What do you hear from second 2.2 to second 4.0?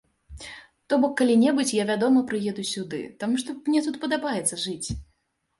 прыеду сюды, таму што мне тут